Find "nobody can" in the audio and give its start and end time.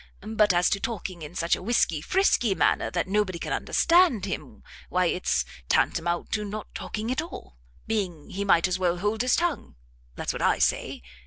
3.07-3.53